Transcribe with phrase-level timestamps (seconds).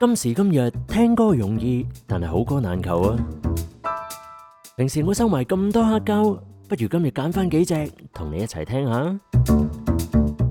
[0.00, 3.16] 今時今日聽歌容易，但係好歌難求啊！
[4.76, 6.22] 平時我收埋咁多黑膠，
[6.68, 8.98] 不如今日揀翻幾隻同你一齊聽下。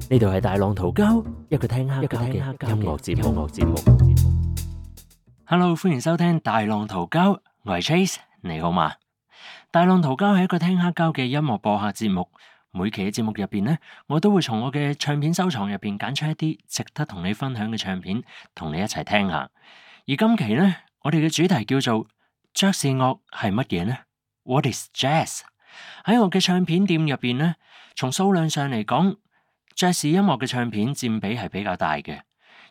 [0.09, 3.47] 呢度係大浪淘膠，一個聽黑膠嘅音樂節目。
[3.47, 3.75] 節目。
[5.45, 8.93] Hello，歡迎收聽大浪淘膠，我係 Trace，你好嘛？
[9.71, 12.27] 大浪淘膠係一個聽黑膠嘅音樂播客節目。
[12.71, 13.77] 每期嘅節目入邊呢，
[14.07, 18.21] 我都會從我嘅唱片收藏入邊揀出一啲值得同你分享嘅唱片，
[18.53, 19.49] 同你一齊聽下。
[20.07, 22.07] 而今期呢，我哋嘅主題叫做
[22.53, 23.97] 爵士樂係乜嘢呢？
[24.43, 25.41] What is jazz？
[26.05, 27.55] 喺我嘅唱片店入邊呢，
[27.95, 29.17] 從數量上嚟講，
[29.75, 32.21] 爵士音樂嘅唱片佔比係比較大嘅，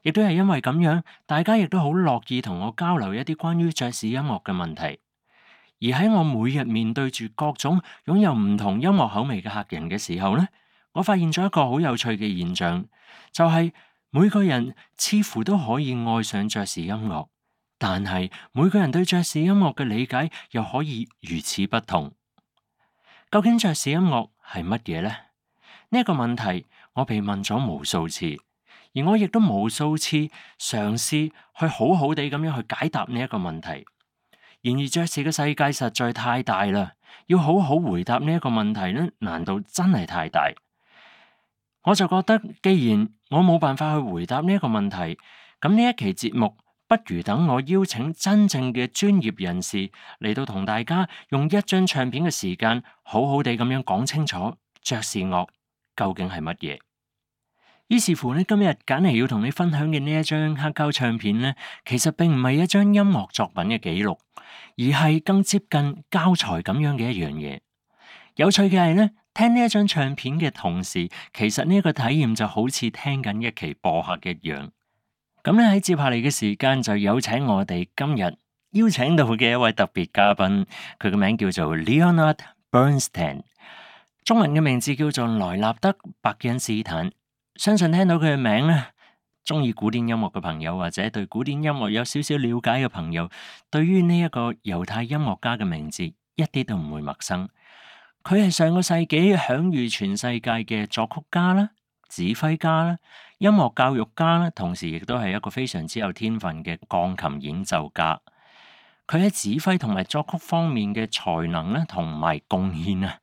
[0.03, 5.01] 亦都係因為咁樣，大家亦都好樂意同我交流一啲關於爵士音樂嘅問題。
[5.81, 10.49] 而喺我每日面對住各種擁有唔同音樂口味嘅客人嘅時候呢，
[10.93, 12.87] 我發現咗一個好有趣嘅現象，
[13.31, 13.73] 就係
[14.11, 17.29] 每個人似乎都可以愛上爵士音樂，
[17.79, 22.15] 但係每個人對爵士音樂嘅理解又可以如此不同。
[23.31, 25.13] 究竟爵士音樂係乜嘢呢？
[25.91, 28.37] 呢一個問題我被問咗無數次，
[28.95, 30.31] 而我亦都無數次嘗
[30.99, 33.85] 試去好好地咁樣去解答呢一個問題。
[34.63, 36.93] 然而爵士嘅世界實在太大啦，
[37.27, 40.51] 要好好回答呢一個問題呢，難度真係太大。
[41.83, 45.19] 我就覺得，既然我冇辦法去回答呢一個問題，
[45.61, 46.57] 咁呢一期節目，
[46.89, 55.47] 不如等我邀請真正嘅專業人士嚟到同大家用一張唱片嘅時間，好好地咁樣講清楚爵士樂
[55.95, 56.79] 究竟係乜嘢。
[57.91, 64.19] 於是乎呢，今日揀嚟要同你分享嘅呢一張黑膠唱片呢，其實並唔係一張音樂作品嘅記錄，
[64.77, 67.61] 而係更接近教材咁樣嘅一樣嘢。
[68.35, 74.71] 有趣嘅係呢，聽呢一張唱片嘅同時，其實呢一個體驗就好似聽緊一期播客一樣。
[75.45, 78.37] 咁咧喺接下嚟嘅時間，就有請我哋今日
[78.73, 80.67] 邀請到嘅一位特別嘉賓，
[80.99, 82.39] 佢嘅名叫做 Leonard
[82.73, 83.43] Bernstein，
[84.25, 87.13] 中文嘅名字叫做萊納德·伯恩斯坦。
[87.61, 88.87] 相信聽到佢嘅名咧，
[89.45, 93.31] 中意古典音樂嘅朋友或者對古典音樂有少少了解嘅朋友，
[93.71, 97.49] 對於呢一個猶太音樂家嘅名字一啲都唔會陌生。
[98.23, 101.71] 佢係上個世紀享譽全世界嘅作曲家啦、
[102.09, 102.99] 指揮家啦、
[103.39, 108.21] 音樂教育家啦，同時亦都係一個非常之有天分嘅鋼琴演奏家。
[109.07, 113.19] 佢喺指揮同埋作曲方面嘅才能咧，同埋貢獻啊！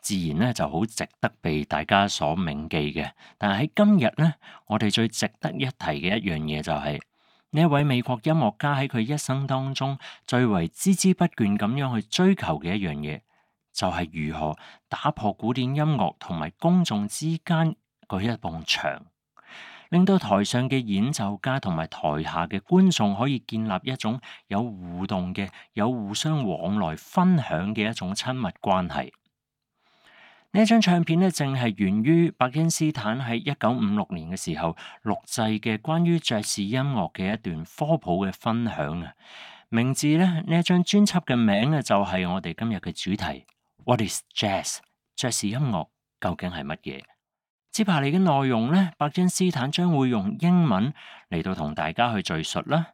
[0.00, 3.10] 自然咧就好值得被大家所銘記嘅。
[3.38, 4.34] 但係喺今日咧，
[4.66, 7.00] 我哋最值得一提嘅一樣嘢就係
[7.50, 13.20] 呢一位美國音樂家喺佢一生當中最為孜孜不倦咁樣去追求嘅一樣嘢，
[13.72, 14.56] 就係如何
[14.88, 17.74] 打破古典音樂同埋公眾之間
[18.06, 19.02] 嗰一埲牆，
[19.90, 29.10] 令到台上嘅演奏家同埋台下嘅觀眾可以建立一種有互動嘅、有互相往來分享嘅一種親密關係。
[30.52, 39.12] 呢張唱片咧，正係源於伯恩斯坦喺一九五六年嘅時候錄製嘅關於爵士音樂嘅一段科普嘅分享啊。
[39.68, 43.44] 名字咧，呢一張專輯嘅名咧，就係我哋今日嘅主題。
[43.84, 44.78] What is jazz？
[45.14, 45.88] 爵士音樂
[46.20, 47.02] 究竟係乜嘢？
[47.70, 50.94] 接下嚟嘅內容咧，伯恩斯坦將會用英文
[51.28, 52.92] 嚟到同大家去敘述啦。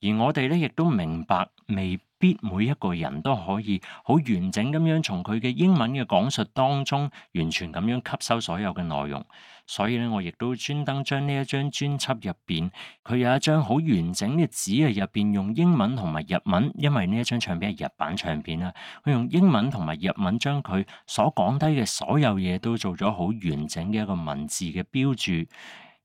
[0.00, 9.24] 而我哋咧亦都明白未必每一個人都可以好完整咁樣從佢嘅英文嘅講述當中完全咁樣吸收所有嘅內容，
[9.66, 12.70] 所以咧我亦都專登將呢一張專輯入邊，
[13.04, 18.72] 佢有一張好完整嘅紙啊，入邊用英文同埋日文，因為呢一張唱片係日版唱片啦，
[19.04, 25.48] 佢用英文同埋日文將佢所講低嘅所有嘢都做咗好完整嘅一個文字嘅標注，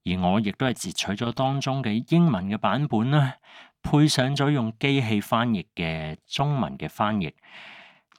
[0.05, 3.35] 而我亦都係截取咗當中嘅英文嘅版本啦。
[3.81, 7.33] 配上咗用機器翻譯嘅中文嘅翻譯，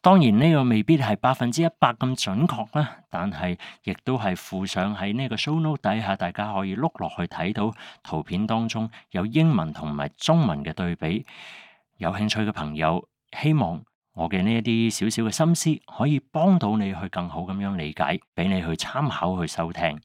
[0.00, 11.26] 當然呢個未必係百分之一百咁準確啦，但係亦都係附上喺呢個 show note 底下，大家可以碌落去睇到圖片當中有英文同埋中文嘅對比。
[11.98, 13.06] 有興趣嘅朋友，
[13.36, 13.82] 希望
[14.14, 20.00] 我嘅呢一啲少少嘅心思可以幫到你去更好咁樣理解，俾你去參考去收聽。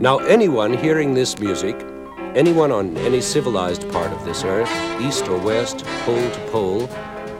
[0.00, 1.74] Now, anyone hearing this music,
[2.36, 6.88] anyone on any civilized part of this earth, east or west, pole to pole,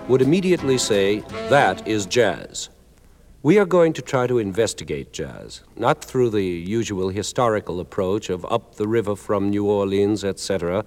[0.09, 1.21] would immediately say,
[1.51, 2.69] that is jazz.
[3.45, 8.45] We are going to try to investigate jazz, not through the usual historical approach of
[8.47, 10.85] up the river from New Orleans, etc.,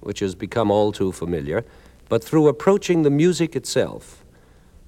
[0.00, 1.64] which has become all too familiar,
[2.08, 4.24] but through approaching the music itself.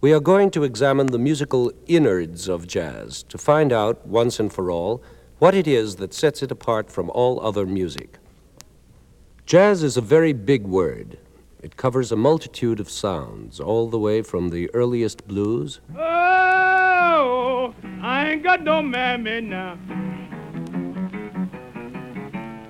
[0.00, 4.52] We are going to examine the musical innards of jazz to find out, once and
[4.52, 5.00] for all,
[5.38, 8.18] what it is that sets it apart from all other music.
[9.46, 11.18] Jazz is a very big word.
[11.62, 18.30] It covers a multitude of sounds, all the way from the earliest blues Oh, I
[18.30, 19.78] ain't got no mammy now.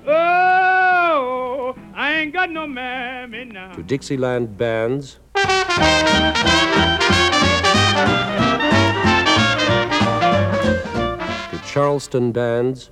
[0.07, 3.73] Oh, I ain't got no mammy now.
[3.73, 5.19] to Dixieland bands
[11.75, 12.89] Charleston bands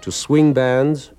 [0.00, 1.12] to swing bands.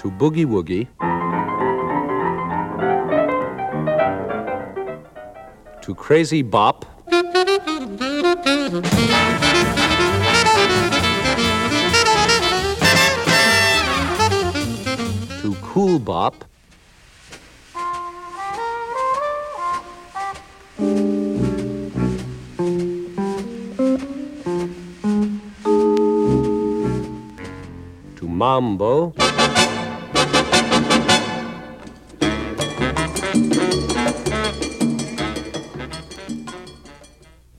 [0.00, 0.86] To boogie woogie.
[5.80, 6.84] To crazy bop
[16.08, 16.46] bop
[28.16, 29.12] to mambo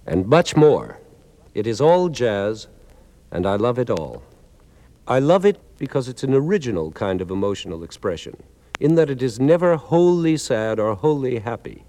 [0.07, 0.97] and much more.
[1.53, 2.67] It is all jazz,
[3.29, 4.23] and I love it all.
[5.09, 8.43] I love it because it's an original kind of emotional expression,
[8.79, 11.83] in that it is never wholly sad or wholly happy.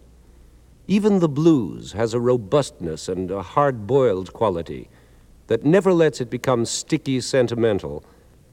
[0.89, 4.89] Even the blues has a robustness and a hard boiled quality
[5.49, 8.03] that never lets it become sticky sentimental,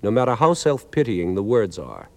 [0.04, 2.10] no matter how self pitying the words are.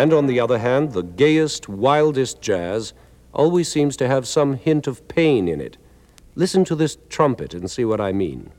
[0.00, 2.94] And on the other hand, the gayest, wildest jazz
[3.34, 5.76] always seems to have some hint of pain in it.
[6.34, 8.50] Listen to this trumpet and see what I mean.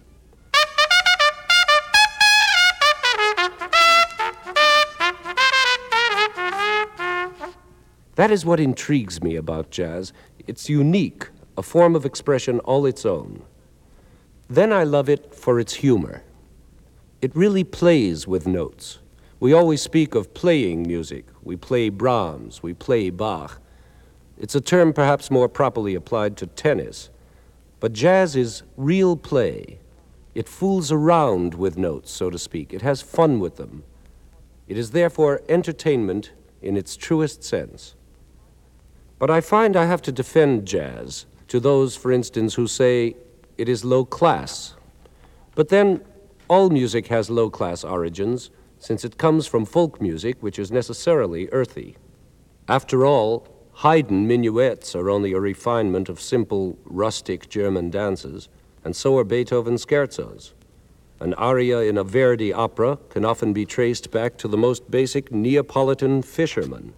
[8.18, 10.14] That is what intrigues me about jazz.
[10.46, 11.28] It's unique,
[11.58, 13.42] a form of expression all its own.
[14.48, 16.22] Then I love it for its humor.
[17.20, 19.00] It really plays with notes.
[19.40, 21.26] We always speak of playing music.
[21.44, 23.60] We play Brahms, we play Bach.
[24.38, 27.10] It's a term perhaps more properly applied to tennis.
[27.80, 29.80] But jazz is real play.
[30.34, 32.74] It fools around with notes, so to speak.
[32.74, 33.84] It has fun with them.
[34.68, 37.96] It is therefore entertainment in its truest sense.
[39.20, 43.16] But I find I have to defend jazz to those, for instance, who say
[43.58, 44.76] it is low class.
[45.54, 46.02] But then,
[46.48, 48.50] all music has low class origins,
[48.82, 51.96] since it comes from folk music, which is necessarily earthy.
[52.68, 58.50] After all, Haydn minuets are only a refinement of simple, rustic German dances,
[58.84, 60.54] and so are Beethoven scherzos.
[61.20, 65.32] An aria in a Verdi opera can often be traced back to the most basic
[65.32, 66.96] Neapolitan fisherman.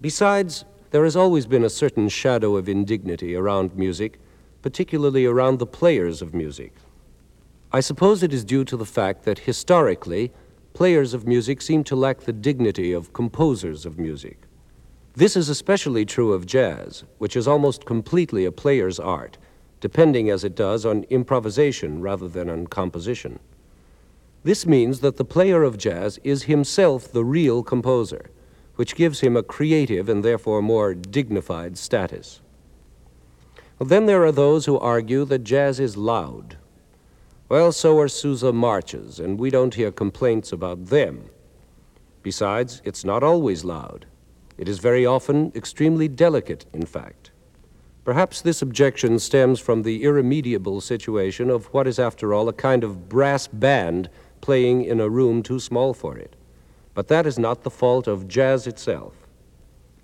[0.00, 4.20] Besides, there has always been a certain shadow of indignity around music,
[4.62, 6.72] particularly around the players of music.
[7.72, 10.32] I suppose it is due to the fact that historically,
[10.76, 14.42] players of music seem to lack the dignity of composers of music.
[15.14, 19.38] This is especially true of jazz, which is almost completely a player's art,
[19.80, 23.38] depending as it does on improvisation rather than on composition.
[24.44, 28.28] This means that the player of jazz is himself the real composer,
[28.74, 32.42] which gives him a creative and therefore more dignified status.
[33.78, 36.58] Well, then there are those who argue that jazz is loud.
[37.48, 41.30] Well, so are Sousa marches, and we don't hear complaints about them.
[42.24, 44.04] Besides, it's not always loud.
[44.58, 47.30] It is very often extremely delicate, in fact.
[48.04, 52.82] Perhaps this objection stems from the irremediable situation of what is, after all, a kind
[52.82, 54.10] of brass band
[54.40, 56.34] playing in a room too small for it.
[56.94, 59.14] But that is not the fault of jazz itself.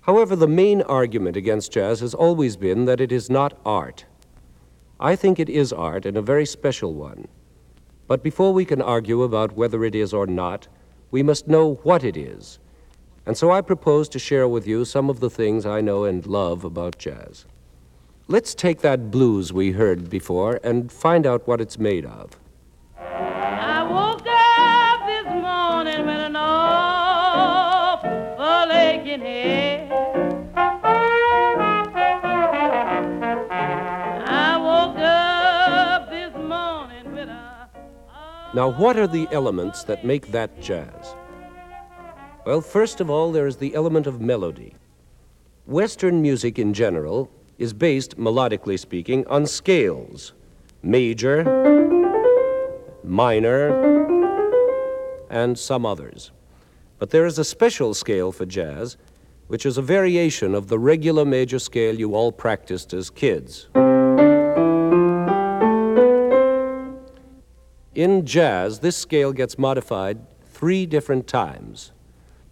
[0.01, 4.05] However, the main argument against jazz has always been that it is not art.
[5.03, 7.27] I think it is art, and a very special one.
[8.07, 10.69] But before we can argue about whether it is or not,
[11.11, 12.57] we must know what it is.
[13.25, 16.25] And so I propose to share with you some of the things I know and
[16.25, 17.45] love about jazz.
[18.29, 22.39] Let's take that blues we heard before and find out what it's made of.
[38.55, 41.15] Now, what are the elements that make that jazz?
[42.45, 44.75] Well, first of all, there is the element of melody.
[45.65, 50.33] Western music in general is based, melodically speaking, on scales
[50.83, 51.43] major,
[53.03, 53.71] minor,
[55.29, 56.31] and some others.
[56.99, 58.97] But there is a special scale for jazz,
[59.47, 63.69] which is a variation of the regular major scale you all practiced as kids.
[67.95, 70.19] In jazz, this scale gets modified
[70.51, 71.91] three different times.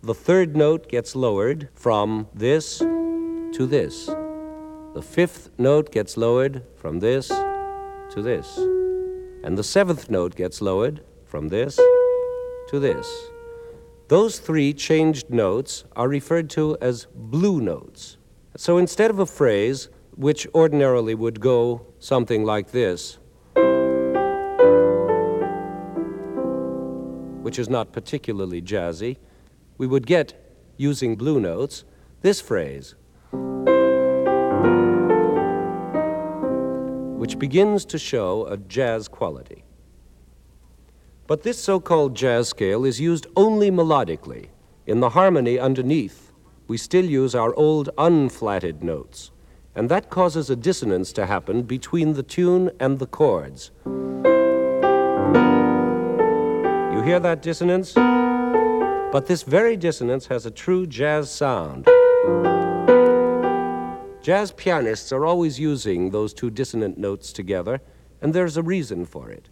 [0.04, 4.06] The third note gets lowered from this to this.
[4.06, 8.56] The fifth note gets lowered from this to this.
[9.44, 11.78] And the seventh note gets lowered from this
[12.70, 13.12] to this.
[14.10, 18.18] Those three changed notes are referred to as blue notes.
[18.58, 23.18] So instead of a phrase which ordinarily would go something like this,
[27.42, 29.18] which is not particularly jazzy,
[29.78, 30.34] we would get,
[30.78, 31.84] using blue notes,
[32.22, 32.96] this phrase,
[37.18, 39.64] which begins to show a jazz quality.
[41.28, 44.50] But this so called jazz scale is used only melodically.
[44.86, 46.32] In the harmony underneath,
[46.68, 49.32] we still use our old unflatted notes,
[49.76, 53.72] and that causes a dissonance to happen between the tune and the chords.
[57.02, 57.94] You hear that dissonance?
[57.94, 61.86] But this very dissonance has a true jazz sound.
[64.22, 67.82] Jazz pianists are always using those two dissonant notes together,
[68.22, 69.50] and there's a reason for it.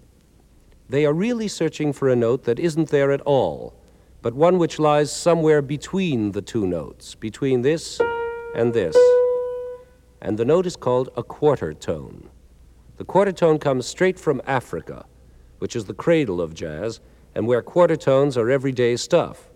[0.90, 3.74] They are really searching for a note that isn't there at all,
[4.22, 8.00] but one which lies somewhere between the two notes, between this
[8.54, 8.96] and this.
[10.22, 12.30] And the note is called a quarter tone.
[12.98, 15.08] The quarter tone comes straight from Africa,
[15.58, 17.00] which is the cradle of jazz,
[17.36, 19.50] and where quarter tones are everyday stuff.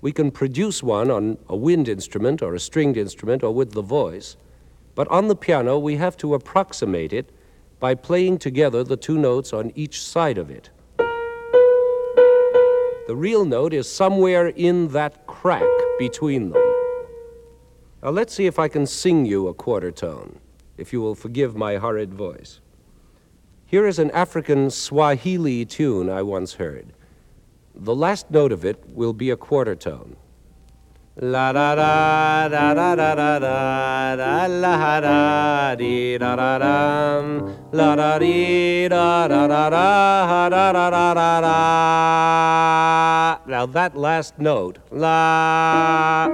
[0.00, 3.82] We can produce one on a wind instrument or a stringed instrument or with the
[3.82, 4.36] voice,
[4.94, 7.30] but on the piano we have to approximate it
[7.78, 10.70] by playing together the two notes on each side of it.
[13.06, 16.62] The real note is somewhere in that crack between them.
[18.02, 20.38] Now let's see if I can sing you a quarter tone,
[20.78, 22.60] if you will forgive my horrid voice.
[23.66, 26.92] Here is an African Swahili tune I once heard.
[27.82, 30.16] The last note of it will be a quarter tone.
[31.16, 37.56] La da da da da da da da da la da dee da da dum
[37.72, 43.38] la da dee da da da da da da da da da.
[43.46, 46.28] Now that last note, la,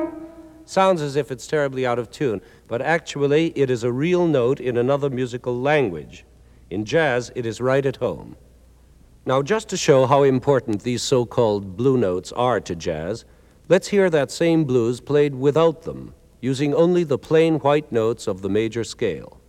[0.65, 4.59] sounds as if it's terribly out of tune, but actually it is a real note
[4.59, 6.25] in another musical language.
[6.71, 8.35] In jazz, it is right at home.
[9.29, 13.25] Now, just to show how important these so called blue notes are to jazz,
[13.69, 18.41] let's hear that same blues played without them, using only the plain white notes of
[18.41, 19.41] the major scale.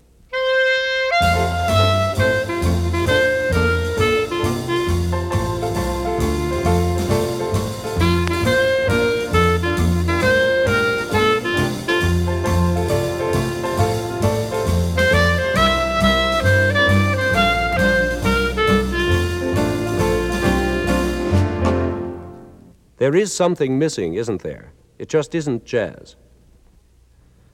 [23.07, 24.73] There is something missing, isn't there?
[24.99, 26.17] It just isn't jazz.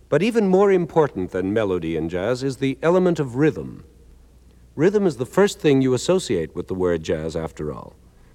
[0.09, 3.83] But even more important than melody in jazz is the element of rhythm.
[4.75, 7.93] Rhythm is the first thing you associate with the word jazz, after all.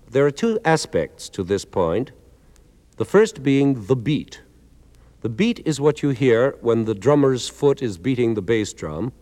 [0.08, 2.12] There are two aspects to this point.
[2.98, 4.42] The first being the beat.
[5.22, 9.12] The beat is what you hear when the drummer's foot is beating the bass drum,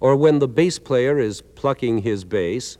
[0.00, 2.78] or when the bass player is plucking his bass,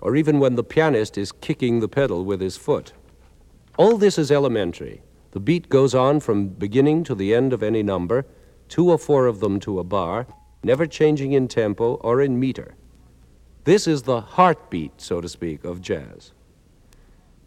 [0.00, 2.92] or even when the pianist is kicking the pedal with his foot.
[3.76, 5.02] All this is elementary.
[5.32, 8.26] The beat goes on from beginning to the end of any number,
[8.68, 10.26] two or four of them to a bar,
[10.62, 12.74] never changing in tempo or in meter.
[13.64, 16.32] This is the heartbeat, so to speak, of jazz.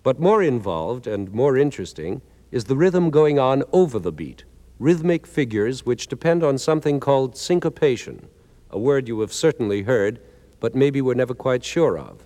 [0.03, 4.43] But more involved and more interesting is the rhythm going on over the beat.
[4.79, 8.27] rhythmic figures which depend on something called syncopation,
[8.69, 10.19] a word you have certainly heard,
[10.59, 12.25] but maybe were never quite sure of.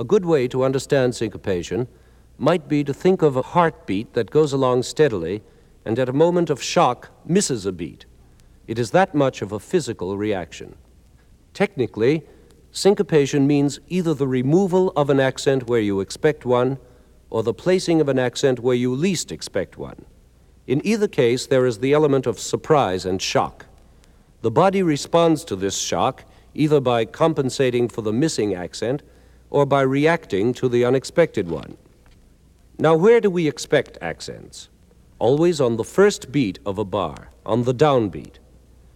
[0.00, 1.86] A good way to understand syncopation
[2.38, 5.42] might be to think of a heartbeat that goes along steadily
[5.84, 8.06] and at a moment of shock misses a beat.
[8.66, 10.76] It is that much of a physical reaction.
[11.52, 12.22] Technically,
[12.72, 16.78] syncopation means either the removal of an accent where you expect one
[17.28, 20.06] or the placing of an accent where you least expect one.
[20.66, 23.66] In either case, there is the element of surprise and shock.
[24.40, 29.02] The body responds to this shock either by compensating for the missing accent
[29.50, 31.76] or by reacting to the unexpected one.
[32.78, 34.70] Now, where do we expect accents?
[35.18, 38.36] Always on the first beat of a bar, on the downbeat.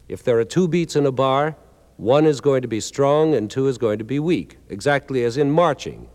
[0.08, 1.56] If there are two beats in a bar,
[1.96, 5.36] one is going to be strong and two is going to be weak, exactly as
[5.36, 6.08] in marching.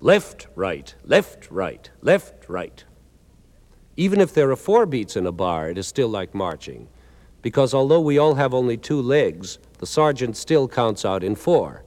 [0.00, 2.84] Left, right, left, right, left, right.
[3.96, 6.88] Even if there are four beats in a bar, it is still like marching,
[7.42, 11.82] because although we all have only two legs, the sergeant still counts out in four.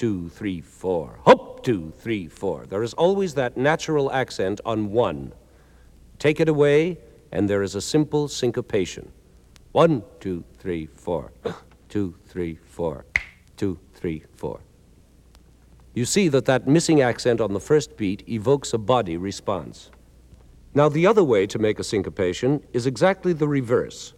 [0.00, 1.18] Two, three, four.
[1.26, 2.64] Hop, two, three, four.
[2.64, 5.34] There is always that natural accent on one.
[6.18, 6.96] Take it away,
[7.30, 9.12] and there is a simple syncopation.
[9.72, 11.32] One, two, three, four.
[11.90, 13.04] Two, three, four.
[13.58, 14.60] Two, three, four.
[15.92, 19.90] You see that that missing accent on the first beat evokes a body response.
[20.72, 24.14] Now, the other way to make a syncopation is exactly the reverse.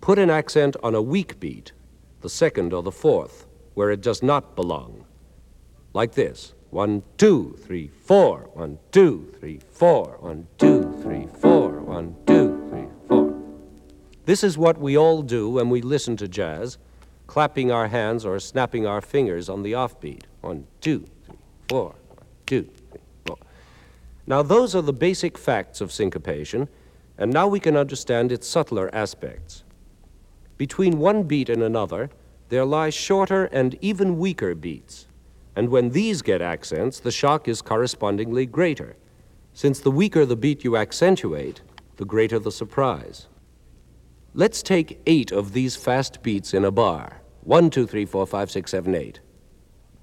[0.00, 1.72] Put an accent on a weak beat,
[2.22, 3.45] the second or the fourth,
[3.76, 5.04] where it does not belong.
[5.92, 8.48] Like this one, two, three, four.
[8.54, 10.16] One, two, three, four.
[10.20, 11.80] One, two, three, four.
[11.80, 13.34] One, two, three, four.
[14.24, 16.78] This is what we all do when we listen to jazz,
[17.26, 20.22] clapping our hands or snapping our fingers on the offbeat.
[20.40, 21.36] One, two, three,
[21.68, 21.94] four.
[22.08, 23.36] One, two, three, four.
[24.26, 26.68] Now, those are the basic facts of syncopation,
[27.18, 29.64] and now we can understand its subtler aspects.
[30.56, 32.08] Between one beat and another,
[32.48, 35.06] there lie shorter and even weaker beats,
[35.54, 38.96] and when these get accents, the shock is correspondingly greater.
[39.52, 41.62] Since the weaker the beat you accentuate,
[41.96, 43.26] the greater the surprise.
[44.34, 48.50] Let's take eight of these fast beats in a bar one, two, three, four, five,
[48.50, 49.20] six, seven, eight.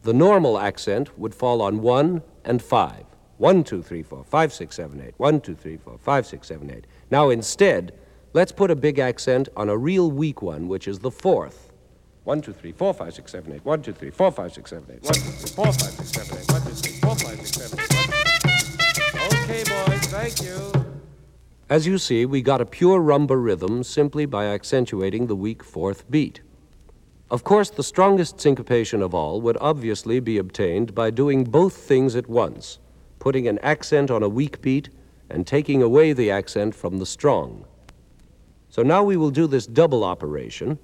[0.03, 3.03] The normal accent would fall on one and five.
[3.37, 5.13] One, two, three, four, five, six, seven, eight.
[5.17, 6.87] One, two, three, four, five, six, seven, eight.
[7.11, 7.93] Now instead,
[8.31, 11.62] let's put a big accent on a real weak one, which is the fourth.
[12.23, 13.65] One, two, three, four, five, six, seven, eight.
[13.65, 15.03] One, two, three, four, five, six, seven, eight.
[15.03, 16.51] One, two, three, four, five, six, seven, eight.
[16.51, 18.03] One, two, three, four, five, six, seven, eight.
[19.43, 20.71] Okay, boys, thank you.
[21.69, 26.09] As you see, we got a pure rumba rhythm simply by accentuating the weak fourth
[26.09, 26.39] beat.
[27.29, 32.15] Of course, the strongest syncopation of all would obviously be obtained by doing both things
[32.15, 32.79] at once,
[33.19, 34.89] putting an accent on a weak beat
[35.29, 37.65] and taking away the accent from the strong.
[38.69, 40.79] So now we will do this double operation,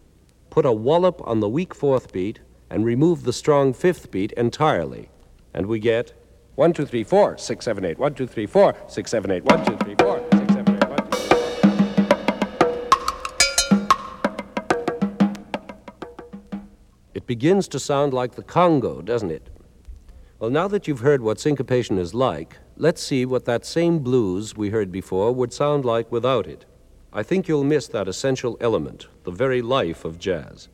[0.49, 5.09] put a wallop on the weak fourth beat, and remove the strong fifth beat entirely.
[5.53, 6.13] And we get
[6.55, 7.97] one, two, three, four, six, seven, eight.
[7.97, 9.43] One, two, three, four, six, seven, eight.
[9.45, 10.75] One, two, three, four, six, seven, eight.
[10.75, 11.49] One, two, three, four.
[17.13, 19.49] It begins to sound like the Congo, doesn't it?
[20.39, 24.55] Well, now that you've heard what syncopation is like, let's see what that same blues
[24.55, 26.65] we heard before would sound like without it.
[27.11, 30.69] I think you'll miss that essential element, the very life of jazz.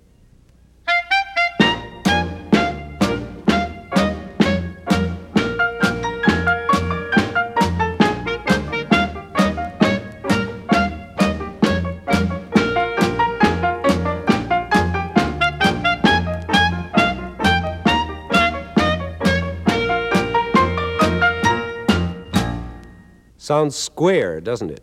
[23.38, 24.82] Sounds square, doesn't it?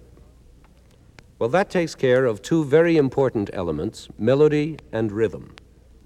[1.42, 5.56] Well, that takes care of two very important elements melody and rhythm.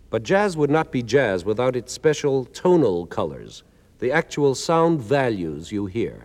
[0.08, 3.62] But jazz would not be jazz without its special tonal colors,
[3.98, 6.24] the actual sound values you hear.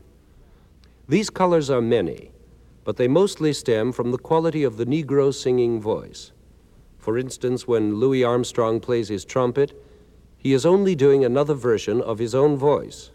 [1.09, 2.31] These colors are many,
[2.85, 6.31] but they mostly stem from the quality of the Negro singing voice.
[6.97, 9.73] For instance, when Louis Armstrong plays his trumpet,
[10.37, 13.11] he is only doing another version of his own voice.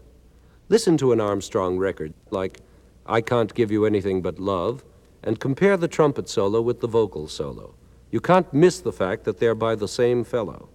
[0.69, 2.59] Listen to an Armstrong record like
[3.07, 4.83] I Can't Give You Anything But Love
[5.23, 7.75] and compare the trumpet solo with the vocal solo.
[8.11, 10.69] You can't miss the fact that they're by the same fellow.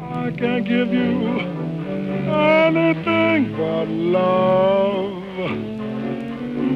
[0.00, 1.40] I can't give you
[2.30, 5.22] anything but love,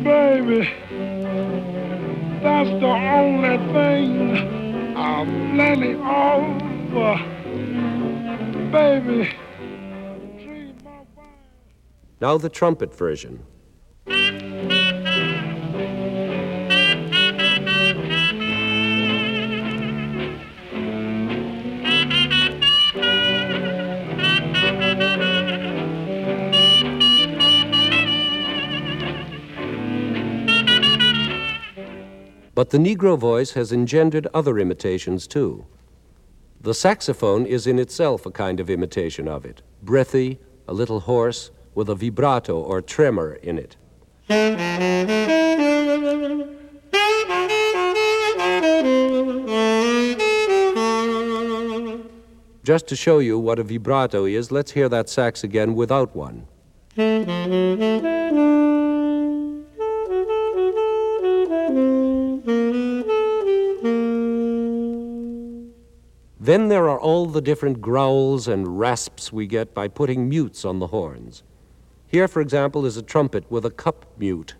[0.03, 0.71] baby.
[2.43, 6.59] That's the only thing I'm plenty of,
[8.73, 9.31] baby.
[10.43, 11.29] Treat my wife.
[12.21, 13.45] Now the trumpet version.
[32.59, 35.65] But the Negro voice has engendered other imitations too.
[36.61, 41.53] The saxophone is in itself a kind of imitation of it, breathy, a little hoarse,
[41.77, 43.77] with a vibrato or tremor in it.
[52.65, 56.49] Just to show you what a vibrato is, let's hear that sax again without one.
[66.49, 70.79] Then there are all the different growls and rasps we get by putting mutes on
[70.79, 71.43] the horns.
[72.07, 74.55] Here, for example, is a trumpet with a cup mute.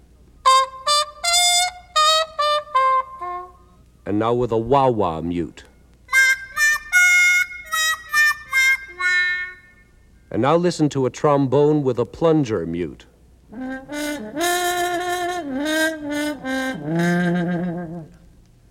[4.05, 5.65] And now with a wah wah mute.
[10.31, 13.07] And now listen to a trombone with a plunger mute.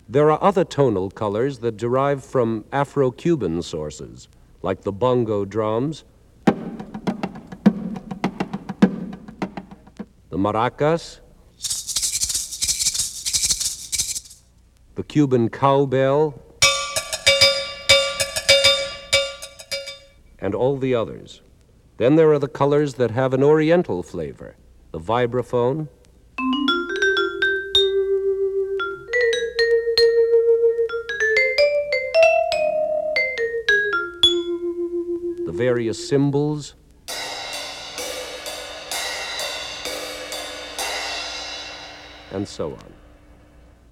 [0.09, 4.29] There are other tonal colors that derive from Afro Cuban sources,
[4.61, 6.05] like the bongo drums,
[6.45, 6.53] the
[10.31, 11.19] maracas,
[14.95, 16.41] the Cuban cowbell,
[20.39, 21.41] and all the others.
[21.97, 24.55] Then there are the colors that have an oriental flavor
[24.93, 25.89] the vibraphone,
[35.57, 36.75] various cymbals,
[42.31, 42.93] and so on.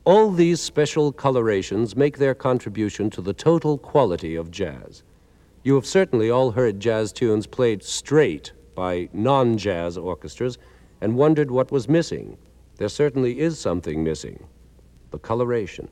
[0.05, 5.01] All these special colorations make their contribution to the total quality of jazz.
[5.63, 10.59] You have certainly all heard jazz tunes played straight by non jazz orchestras
[11.01, 12.37] and wondered what was missing.
[12.77, 14.45] There certainly is something missing
[15.11, 15.87] the coloration.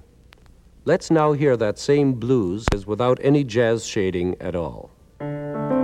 [0.86, 4.92] Let's now hear that same blues as without any jazz shading at all.
[5.20, 5.83] I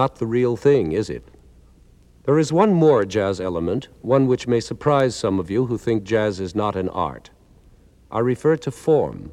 [0.00, 1.28] Not the real thing, is it?
[2.24, 6.04] There is one more jazz element, one which may surprise some of you who think
[6.04, 7.28] jazz is not an art.
[8.10, 9.32] I refer to form.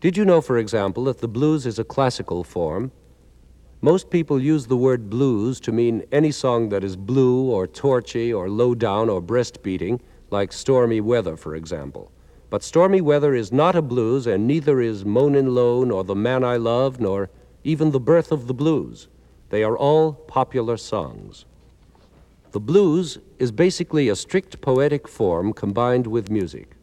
[0.00, 2.90] Did you know, for example, that the blues is a classical form?
[3.80, 8.32] Most people use the word blues to mean any song that is blue or torchy
[8.32, 10.00] or low down or breast beating,
[10.32, 12.10] like Stormy Weather, for example.
[12.50, 16.42] But Stormy Weather is not a blues, and neither is Moanin' Low, nor The Man
[16.42, 17.30] I Love, nor
[17.62, 19.06] even The Birth of the Blues.
[19.54, 21.44] They are all popular songs.
[22.50, 26.74] The blues is basically a strict poetic form combined with music.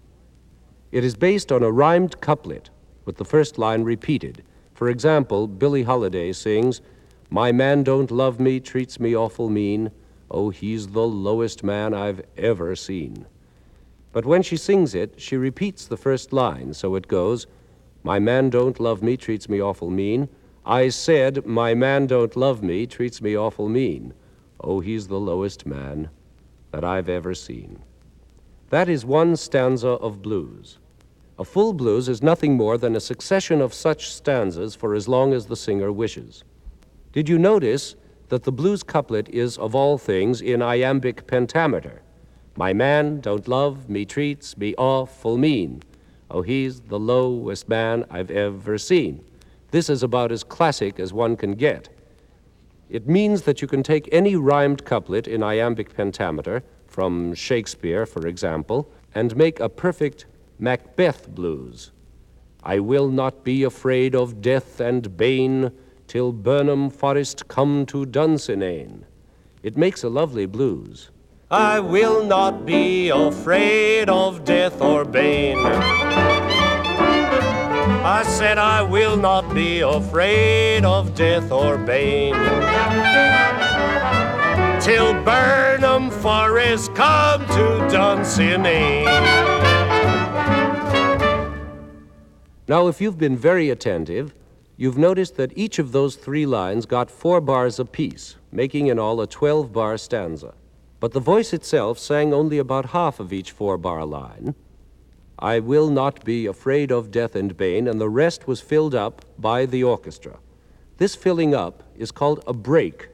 [0.90, 2.70] It is based on a rhymed couplet
[3.04, 4.46] with the first line repeated.
[4.74, 6.80] For example, Billie Holiday sings,
[7.30, 9.92] My man don't love me, treats me awful mean.
[10.30, 13.26] Oh, he's the lowest man I've ever seen.
[14.14, 17.48] But when she sings it, she repeats the first line, so it goes,
[18.02, 20.30] My man don't love me, treats me awful mean.
[20.66, 24.14] I said, My man don't love me, treats me awful mean.
[24.60, 26.10] Oh, he's the lowest man
[26.72, 27.82] that I've ever seen.
[28.70, 30.78] That is one stanza of blues.
[31.40, 35.34] A full blues is nothing more than a succession of such stanzas for as long
[35.34, 36.44] as the singer wishes.
[37.12, 37.96] Did you notice
[38.30, 42.04] that the blues couplet is, of all things, in iambic pentameter?
[42.56, 45.82] My man don't love me, treats me awful mean.
[46.30, 49.24] Oh, he's the lowest man I've ever seen.
[49.72, 51.90] This is about as classic as one can get.
[52.90, 58.28] It means that you can take any rhymed couplet in iambic pentameter, from Shakespeare, for
[58.28, 60.26] example, and make a perfect
[60.60, 61.92] Macbeth blues.
[62.64, 65.72] I will not be afraid of death and bane
[66.08, 69.04] till Birnam Forest come to Dunsinane.
[69.64, 71.10] It makes a lovely blues.
[71.50, 76.41] I will not be afraid of death or bane.
[78.04, 82.34] I said I will not be afraid of death or bane.
[84.82, 89.06] Till Birnam Forest come to Dunsinane.
[92.68, 94.34] Now, if you've been very attentive,
[94.78, 99.22] you've noticed that each of those three lines got four bars apiece, making in all
[99.22, 100.56] a 12 bar stanza.
[101.00, 104.56] But the voice itself sang only about half of each four bar line.
[105.42, 109.26] I will not be afraid of death and bane, and the rest was filled up
[109.40, 110.38] by the orchestra.
[110.98, 113.10] This filling up is called a break.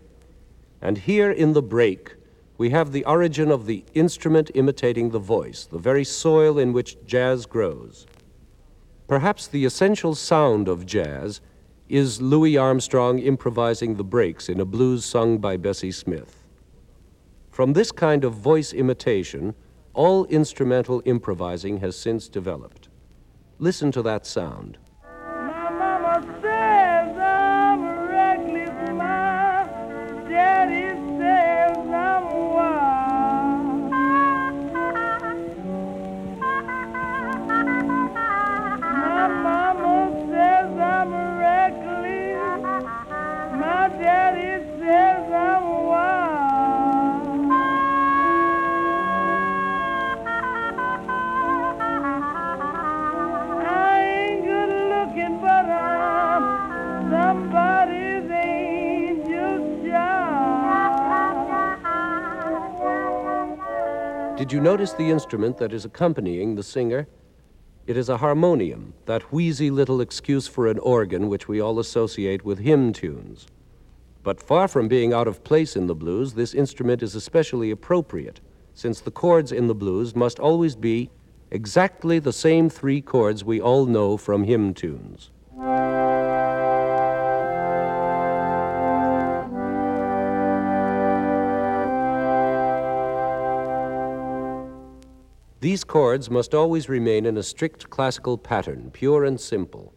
[0.81, 2.15] And here in the break,
[2.57, 6.97] we have the origin of the instrument imitating the voice, the very soil in which
[7.05, 8.05] jazz grows.
[9.07, 11.39] Perhaps the essential sound of jazz
[11.87, 16.43] is Louis Armstrong improvising the breaks in a blues sung by Bessie Smith.
[17.51, 19.55] From this kind of voice imitation,
[19.97, 22.87] all instrumental improvising has since developed.
[23.57, 24.77] Listen to that sound.
[64.47, 67.05] Did you notice the instrument that is accompanying the singer?
[67.85, 72.45] It is a harmonium, that wheezy little excuse for an organ which we all associate
[72.45, 73.47] with hymn tunes.
[74.23, 78.39] But far from being out of place in the blues, this instrument is especially appropriate,
[78.73, 81.09] since the chords in the blues must always be
[81.51, 85.29] exactly the same three chords we all know from hymn tunes.
[95.59, 99.91] These chords must always remain in a strict classical pattern, pure and simple.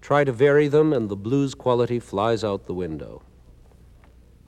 [0.00, 3.22] Try to vary them, and the blues quality flies out the window.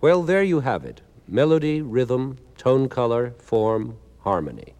[0.00, 4.74] Well, there you have it melody, rhythm, tone color, form, harmony.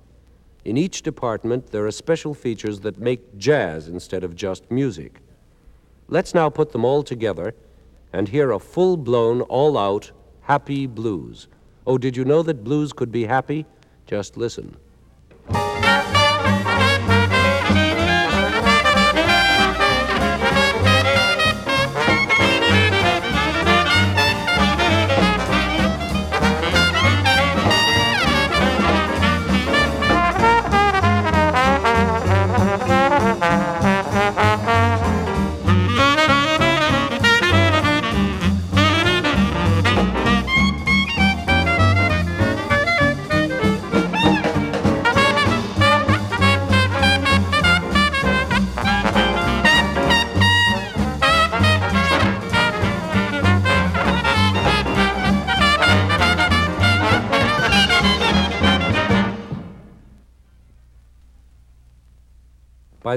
[0.65, 5.21] In each department, there are special features that make jazz instead of just music.
[6.09, 7.55] Let's now put them all together
[8.13, 10.11] and hear a full blown, all out,
[10.43, 11.49] happy blues.
[11.87, 13.67] Oh, did you know that blues could be happy?
[14.07, 14.77] Just listen.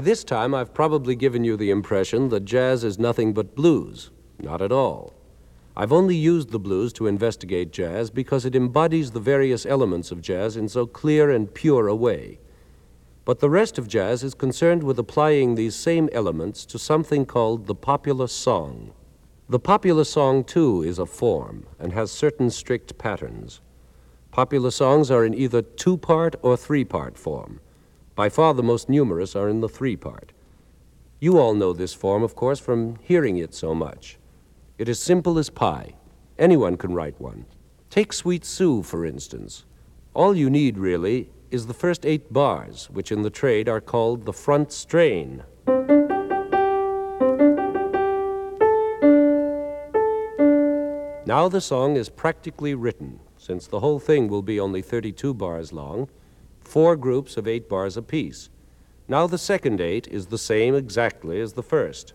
[0.04, 4.10] This time, I've probably given you the impression that jazz is nothing but blues.
[4.38, 5.14] Not at all.
[5.74, 10.20] I've only used the blues to investigate jazz because it embodies the various elements of
[10.20, 12.38] jazz in so clear and pure a way.
[13.24, 17.66] But the rest of jazz is concerned with applying these same elements to something called
[17.66, 18.92] the popular song.
[19.48, 23.60] The popular song, too, is a form and has certain strict patterns.
[24.30, 27.60] Popular songs are in either two part or three part form.
[28.14, 30.32] By far the most numerous are in the three part.
[31.18, 34.18] You all know this form, of course, from hearing it so much.
[34.76, 35.94] It is simple as pie.
[36.38, 37.46] Anyone can write one.
[37.88, 39.64] Take Sweet Sue, for instance.
[40.12, 44.26] All you need, really, is the first eight bars, which in the trade are called
[44.26, 45.44] the front strain.
[51.24, 55.72] Now the song is practically written, since the whole thing will be only 32 bars
[55.72, 56.08] long,
[56.64, 58.48] four groups of eight bars apiece.
[59.08, 62.14] Now the second eight is the same exactly as the first.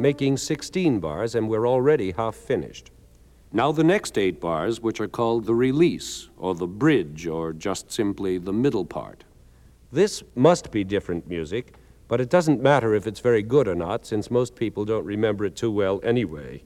[0.00, 2.90] Making 16 bars, and we're already half finished.
[3.52, 7.90] Now the next eight bars, which are called the release, or the bridge, or just
[7.90, 9.24] simply the middle part.
[9.92, 11.74] This must be different music,
[12.06, 15.44] but it doesn't matter if it's very good or not, since most people don't remember
[15.44, 16.62] it too well anyway.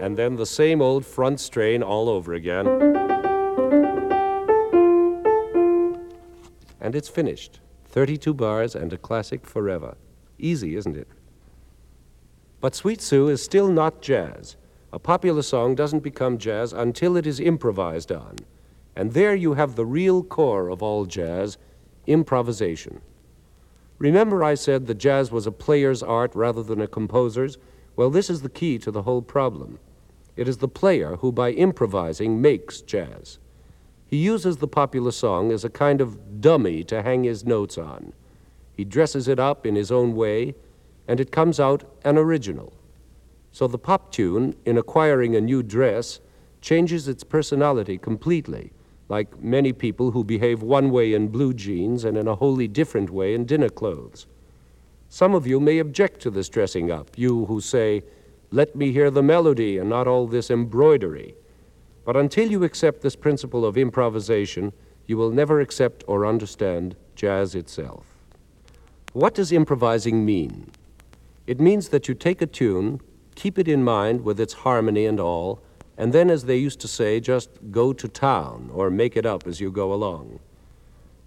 [0.00, 2.66] And then the same old front strain all over again.
[6.80, 7.60] And it's finished.
[7.88, 9.96] 32 bars and a classic forever.
[10.38, 11.08] Easy, isn't it?
[12.60, 14.56] But Sweet Sue is still not jazz.
[14.92, 18.36] A popular song doesn't become jazz until it is improvised on.
[18.96, 21.58] And there you have the real core of all jazz
[22.06, 23.02] improvisation.
[23.98, 27.58] Remember, I said that jazz was a player's art rather than a composer's?
[27.96, 29.78] Well, this is the key to the whole problem.
[30.36, 33.38] It is the player who, by improvising, makes jazz.
[34.06, 38.12] He uses the popular song as a kind of dummy to hang his notes on.
[38.76, 40.54] He dresses it up in his own way,
[41.06, 42.72] and it comes out an original.
[43.52, 46.20] So the pop tune, in acquiring a new dress,
[46.60, 48.72] changes its personality completely,
[49.08, 53.10] like many people who behave one way in blue jeans and in a wholly different
[53.10, 54.26] way in dinner clothes.
[55.08, 58.02] Some of you may object to this dressing up, you who say,
[58.52, 61.34] Let me hear the melody and not all this embroidery.
[62.04, 64.72] But until you accept this principle of improvisation,
[65.06, 68.06] you will never accept or understand jazz itself.
[69.12, 70.70] What does improvising mean?
[71.46, 73.00] It means that you take a tune,
[73.34, 75.62] keep it in mind with its harmony and all,
[75.96, 79.46] and then, as they used to say, just go to town or make it up
[79.46, 80.40] as you go along.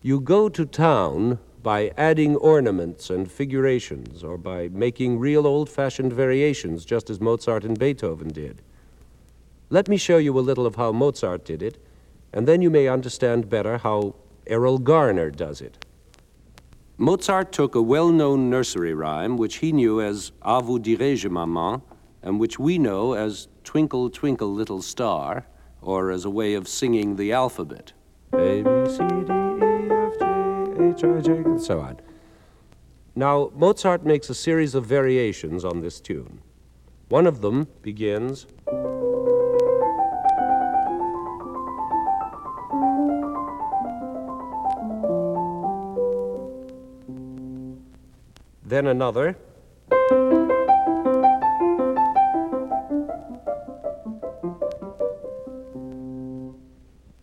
[0.01, 6.11] You go to town by adding ornaments and figurations or by making real old fashioned
[6.11, 8.61] variations, just as Mozart and Beethoven did.
[9.69, 11.83] Let me show you a little of how Mozart did it,
[12.33, 15.85] and then you may understand better how Erroll Garner does it.
[16.97, 21.81] Mozart took a well known nursery rhyme, which he knew as A vous dirai-je, maman,
[22.21, 25.47] and which we know as Twinkle, Twinkle, Little Star,
[25.81, 27.93] or as a way of singing the alphabet.
[28.33, 29.72] A, B, C, D, E, F, G, H, I, J,
[31.01, 31.99] and so on.
[33.15, 36.41] Now, Mozart makes a series of variations on this tune.
[37.09, 38.47] One of them begins.
[48.65, 49.37] Then another.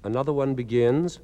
[0.04, 1.18] Another one begins.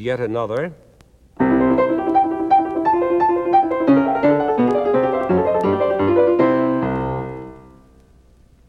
[0.00, 0.72] Yet another.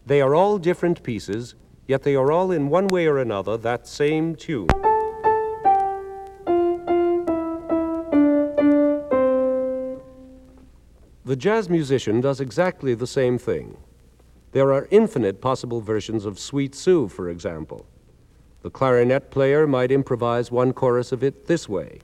[0.05, 1.55] They are all different pieces,
[1.87, 4.67] yet they are all in one way or another that same tune.
[11.23, 13.77] The jazz musician does exactly the same thing.
[14.51, 17.85] There are infinite possible versions of Sweet Sue, for example.
[18.63, 22.00] The clarinet player might improvise one chorus of it this way.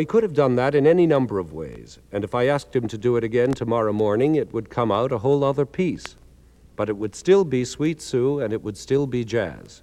[0.00, 2.88] He could have done that in any number of ways, and if I asked him
[2.88, 6.16] to do it again tomorrow morning, it would come out a whole other piece.
[6.74, 9.82] But it would still be Sweet Sue, and it would still be jazz.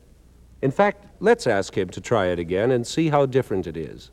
[0.61, 4.09] In fact, let's ask him to try it again and see how different it is.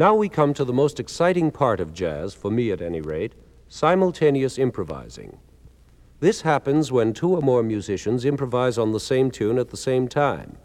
[0.00, 3.34] Now we come to the most exciting part of jazz, for me at any rate
[3.68, 5.36] simultaneous improvising.
[6.20, 10.08] This happens when two or more musicians improvise on the same tune at the same
[10.08, 10.56] time.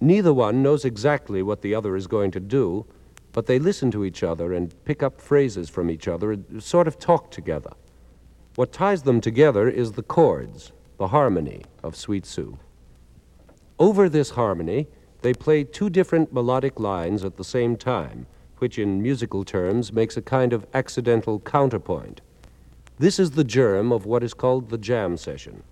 [0.00, 2.84] Neither one knows exactly what the other is going to do,
[3.30, 6.88] but they listen to each other and pick up phrases from each other and sort
[6.88, 7.70] of talk together.
[8.56, 12.58] What ties them together is the chords, the harmony of Sweet Sue.
[13.78, 14.88] Over this harmony,
[15.22, 18.26] they play two different melodic lines at the same time,
[18.58, 22.20] which in musical terms makes a kind of accidental counterpoint.
[22.98, 25.62] This is the germ of what is called the jam session.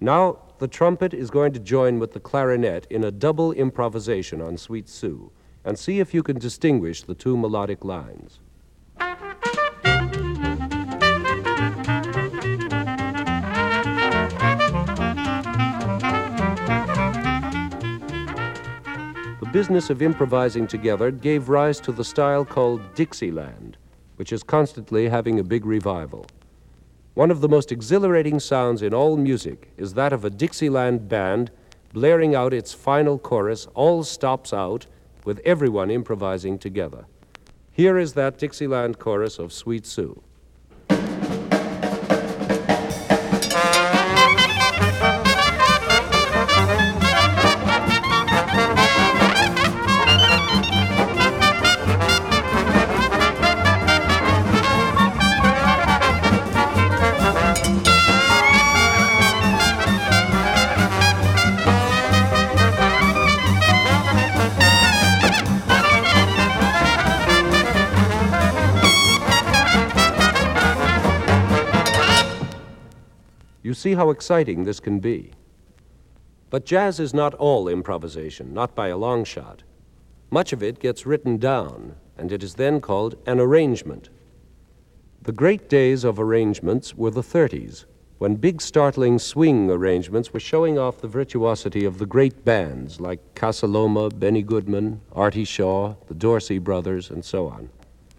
[0.00, 4.56] Now, the trumpet is going to join with the clarinet in a double improvisation on
[4.56, 5.32] Sweet Sue,
[5.64, 8.38] and see if you can distinguish the two melodic lines.
[19.54, 23.76] Business of improvising together gave rise to the style called Dixieland,
[24.16, 26.26] which is constantly having a big revival.
[27.14, 31.52] One of the most exhilarating sounds in all music is that of a Dixieland band
[31.92, 34.86] blaring out its final chorus, All Stops Out,
[35.24, 37.04] with everyone improvising together.
[37.70, 40.20] Here is that Dixieland chorus of Sweet Sue.
[73.94, 75.30] See how exciting this can be.
[76.50, 79.62] But jazz is not all improvisation, not by a long shot.
[80.30, 84.08] Much of it gets written down, and it is then called an arrangement.
[85.22, 87.84] The great days of arrangements were the 30s,
[88.18, 93.20] when big startling swing arrangements were showing off the virtuosity of the great bands like
[93.36, 97.70] Casa Loma, Benny Goodman, Artie Shaw, the Dorsey brothers, and so on.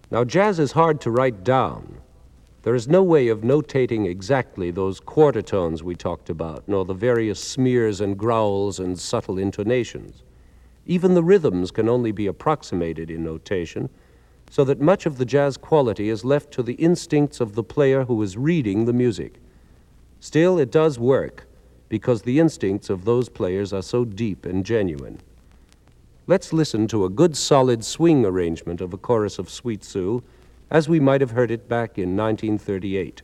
[0.10, 1.98] Now, jazz is hard to write down.
[2.66, 6.96] There is no way of notating exactly those quarter tones we talked about, nor the
[6.96, 10.24] various smears and growls and subtle intonations.
[10.88, 13.88] Even the rhythms can only be approximated in notation,
[14.50, 18.06] so that much of the jazz quality is left to the instincts of the player
[18.06, 19.36] who is reading the music.
[20.20, 21.46] Still, it does work
[21.88, 25.20] because the instincts of those players are so deep and genuine.
[26.26, 30.24] Let's listen to a good solid swing arrangement of a chorus of Sweet Sue
[30.70, 33.22] as we might have heard it back in 1938.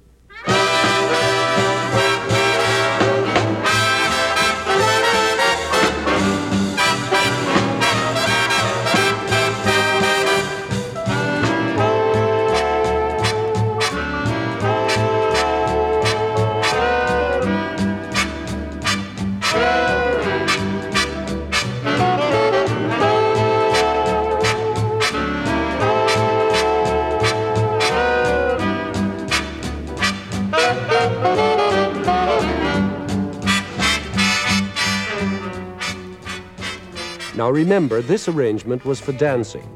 [37.42, 39.68] Now remember, this arrangement was for dancing.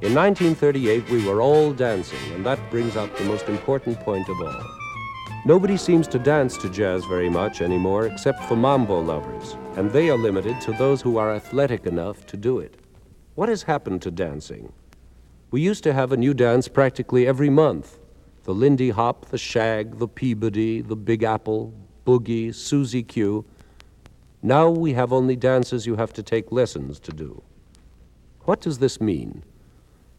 [0.00, 4.40] In 1938, we were all dancing, and that brings up the most important point of
[4.40, 4.64] all.
[5.46, 10.10] Nobody seems to dance to jazz very much anymore except for mambo lovers, and they
[10.10, 12.74] are limited to those who are athletic enough to do it.
[13.36, 14.72] What has happened to dancing?
[15.52, 18.00] We used to have a new dance practically every month
[18.42, 21.72] the Lindy Hop, the Shag, the Peabody, the Big Apple,
[22.04, 23.44] Boogie, Susie Q.
[24.42, 27.42] Now we have only dances you have to take lessons to do.
[28.40, 29.44] What does this mean?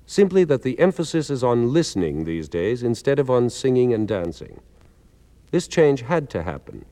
[0.05, 4.61] Simply that the emphasis is on listening these days instead of on singing and dancing.
[5.51, 6.86] This change had to happen.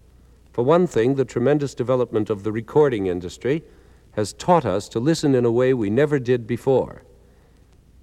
[0.52, 3.64] For one thing, the tremendous development of the recording industry
[4.12, 7.04] has taught us to listen in a way we never did before.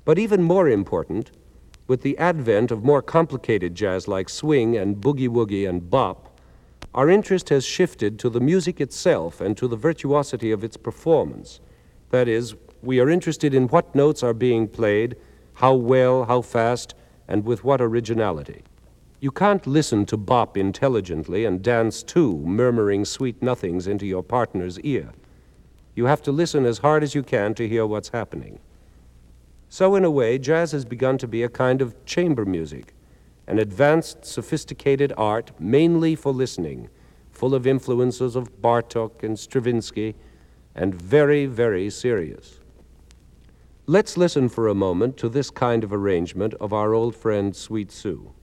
[0.06, 1.30] But even more important,
[1.86, 6.27] with the advent of more complicated jazz like swing and boogie woogie and bop,
[6.94, 11.60] our interest has shifted to the music itself and to the virtuosity of its performance.
[12.10, 15.16] That is, we are interested in what notes are being played,
[15.54, 16.94] how well, how fast,
[17.26, 18.62] and with what originality.
[19.20, 24.78] You can't listen to bop intelligently and dance too, murmuring sweet nothings into your partner's
[24.80, 25.10] ear.
[25.96, 28.60] You have to listen as hard as you can to hear what's happening.
[29.68, 32.94] So, in a way, jazz has begun to be a kind of chamber music,
[33.48, 36.90] an advanced, sophisticated art mainly for listening,
[37.32, 40.14] full of influences of Bartok and Stravinsky,
[40.74, 42.60] and very, very serious.
[43.86, 47.90] Let's listen for a moment to this kind of arrangement of our old friend Sweet
[47.90, 48.34] Sue.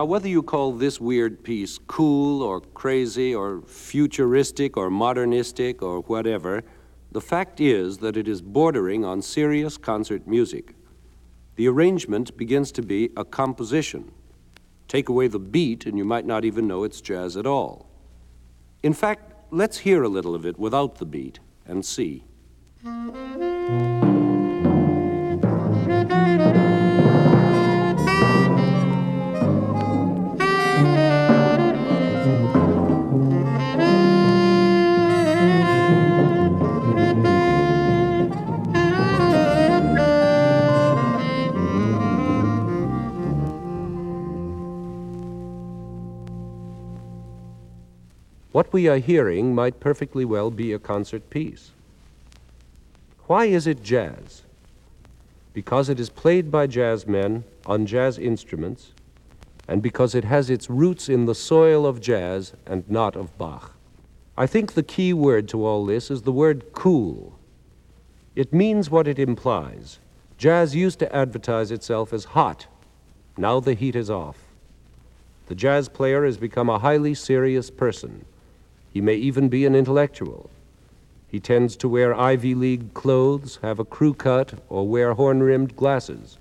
[0.00, 6.00] Now, whether you call this weird piece cool or crazy or futuristic or modernistic or
[6.00, 6.62] whatever,
[7.12, 10.74] the fact is that it is bordering on serious concert music.
[11.56, 14.10] The arrangement begins to be a composition.
[14.88, 17.86] Take away the beat, and you might not even know it's jazz at all.
[18.82, 22.24] In fact, let's hear a little of it without the beat and see.
[48.52, 51.70] What we are hearing might perfectly well be a concert piece.
[53.26, 54.42] Why is it jazz?
[55.52, 58.90] Because it is played by jazz men on jazz instruments,
[59.68, 63.76] and because it has its roots in the soil of jazz and not of Bach.
[64.36, 67.38] I think the key word to all this is the word cool.
[68.34, 70.00] It means what it implies.
[70.38, 72.66] Jazz used to advertise itself as hot.
[73.36, 74.38] Now the heat is off.
[75.46, 78.24] The jazz player has become a highly serious person.
[78.92, 80.50] He may even be an intellectual.
[81.28, 85.76] He tends to wear Ivy League clothes, have a crew cut, or wear horn rimmed
[85.76, 86.38] glasses.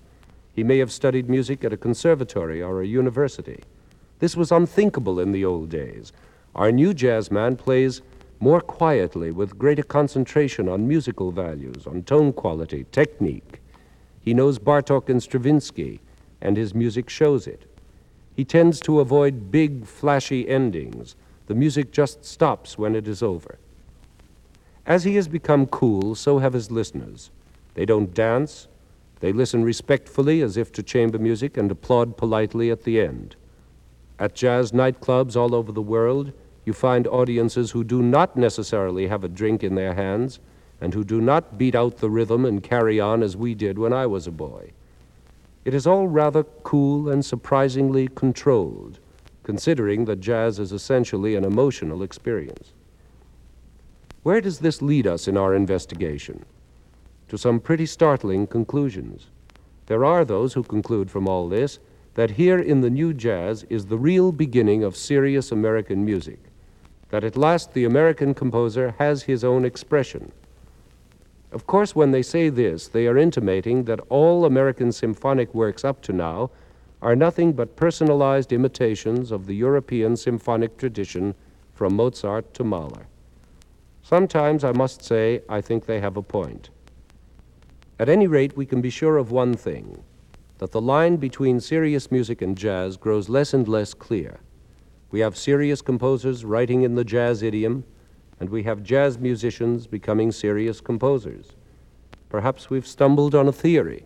[0.56, 3.62] He may have studied music at a conservatory or a university.
[4.20, 6.12] This was unthinkable in the old days.
[6.56, 8.02] Our new jazz man plays
[8.40, 13.62] more quietly with greater concentration on musical values, on tone quality, technique.
[14.22, 16.00] He knows Bartok and Stravinsky,
[16.42, 17.64] and his music shows it.
[18.36, 21.16] He tends to avoid big, flashy endings.
[21.50, 23.58] The music just stops when it is over.
[24.86, 27.32] As he has become cool, so have his listeners.
[27.74, 28.68] They don't dance.
[29.20, 33.36] They listen respectfully as if to chamber music and applaud politely at the end.
[34.20, 36.34] At jazz nightclubs all over the world,
[36.66, 40.40] you find audiences who do not necessarily have a drink in their hands
[40.80, 43.92] and who do not beat out the rhythm and carry on as we did when
[43.92, 44.70] I was a boy.
[45.66, 49.00] It is all rather cool and surprisingly controlled,
[49.50, 52.72] considering that jazz is essentially an emotional experience.
[54.22, 56.46] Where does this lead us in our investigation?
[57.30, 59.26] To some pretty startling conclusions.
[59.88, 61.80] There are those who conclude from all this
[62.14, 66.42] that here in the new jazz is the real beginning of serious American music,
[67.10, 70.32] that at last the American composer has his own expression.
[71.52, 76.04] Of course, when they say this, they are intimating that all American symphonic works up
[76.04, 76.52] to now
[77.02, 81.34] are nothing but personalized imitations of the European symphonic tradition
[81.74, 83.08] from Mozart to Mahler.
[84.02, 86.70] Sometimes, I must say, I think they have a point.
[88.00, 90.04] At any rate, we can be sure of one thing
[90.58, 94.42] that the line between serious music and jazz grows less and less clear.
[95.10, 97.86] We have serious composers writing in the jazz idiom,
[98.40, 101.52] and we have jazz musicians becoming serious composers.
[102.28, 104.06] Perhaps we've stumbled on a theory.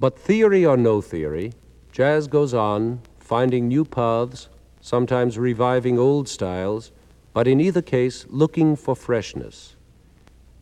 [0.00, 1.52] But theory or no theory,
[1.92, 4.48] jazz goes on, finding new paths,
[4.80, 6.90] sometimes reviving old styles,
[7.34, 9.76] but in either case, looking for freshness.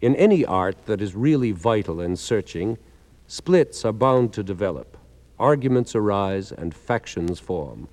[0.00, 2.78] In any art that is really vital and searching,
[3.28, 4.96] splits are bound to develop,
[5.38, 7.86] arguments arise, and factions form.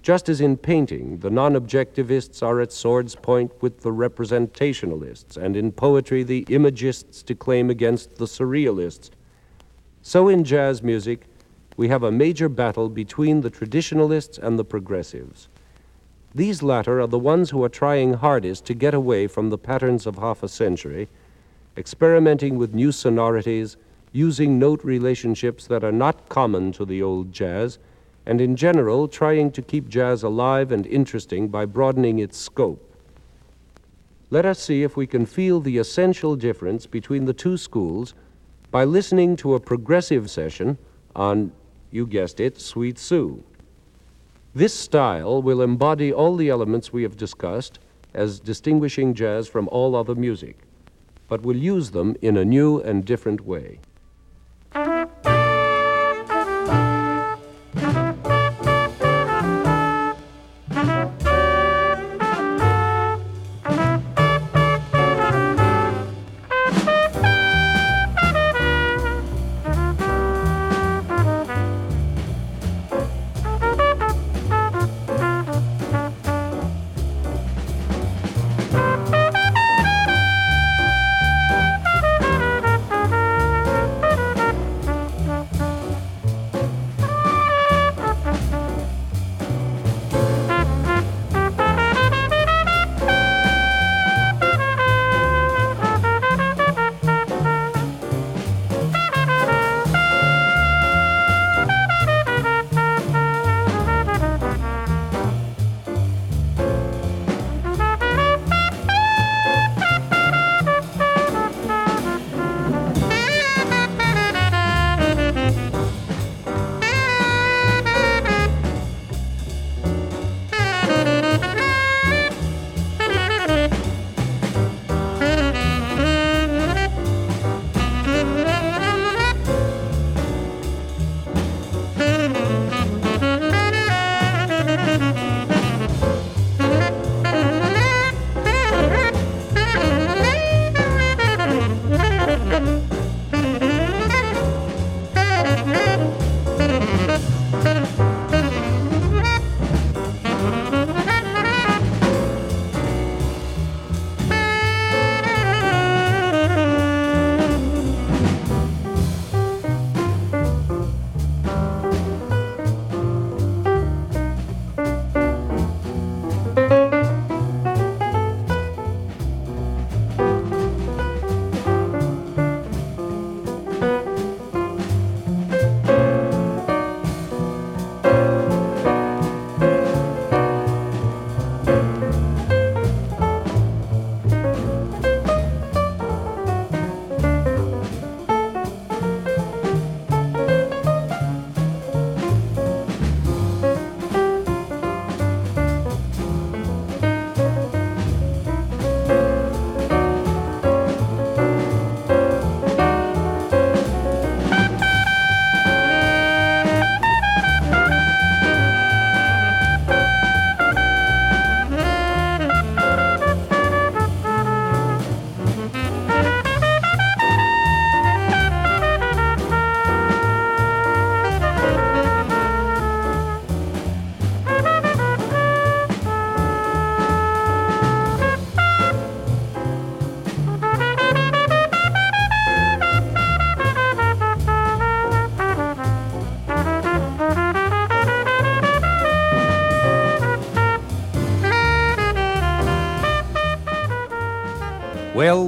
[0.00, 5.56] Just as in painting, the non objectivists are at sword's point with the representationalists, and
[5.56, 9.10] in poetry, the imagists declaim against the surrealists.
[10.08, 11.26] So in jazz music,
[11.76, 15.50] we have a major battle between the traditionalists and the progressives.
[16.34, 20.06] These latter are the ones who are trying hardest to get away from the patterns
[20.06, 21.10] of half a century,
[21.76, 23.76] experimenting with new sonorities,
[24.10, 27.78] using note relationships that are not common to the old jazz,
[28.24, 32.82] and in general trying to keep jazz alive and interesting by broadening its scope.
[34.30, 38.14] Let us see if we can feel the essential difference between the two schools
[38.70, 40.78] by listening to a progressive session
[41.16, 41.52] on,
[41.90, 43.42] you guessed it, Sweet Sue.
[44.54, 47.78] This style will embody all the elements we have discussed
[48.14, 50.58] as distinguishing jazz from all other music,
[51.28, 53.78] but will use them in a new and different way.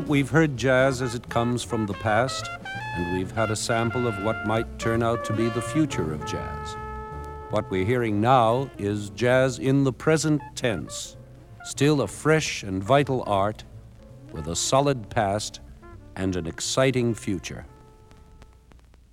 [0.10, 2.50] we've heard jazz as it comes from the past,
[2.98, 6.26] and we've had a sample of what might turn out to be the future of
[6.26, 6.76] jazz.
[7.52, 11.18] What we're hearing now is jazz in the present tense,
[11.64, 13.64] still a fresh and vital art
[14.32, 15.60] with a solid past
[16.16, 17.66] and an exciting future.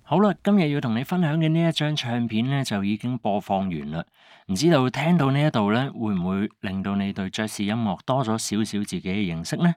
[0.03, 4.03] 好啦，今日要同你分享嘅呢一张唱片呢，就已经播放完啦。
[4.47, 9.73] 唔知道听到呢一度呢，会唔会令到你对爵士音乐多咗少少自己嘅认识呢？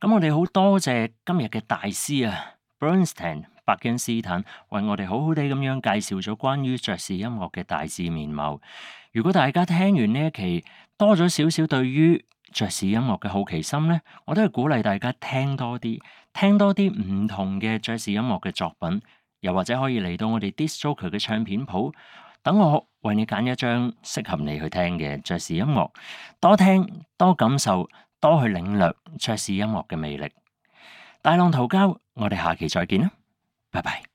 [0.00, 8.60] 咁我哋好多謝今日嘅大師啊，Bernstein 伯恩斯坦為我哋好好地咁樣介紹咗關於爵士音樂嘅大致面貌。
[9.12, 10.64] 如果大家聽完呢一期
[10.96, 16.00] 多咗少少對於爵士音樂嘅好奇心呢，我都係鼓勵大家聽多啲，
[16.32, 19.00] 聽多啲唔同嘅爵士音樂嘅作品。
[19.40, 21.92] 又或者可以嚟到我哋 Disc Joker 嘅唱片鋪，
[22.42, 25.90] 等我為你揀一張適合你去聽嘅爵士音樂，
[26.40, 27.88] 多聽多感受，
[28.20, 30.32] 多去領略爵士音樂嘅魅力。
[31.22, 33.10] 大浪淘膠，我哋下期再見啦，
[33.70, 34.09] 拜拜。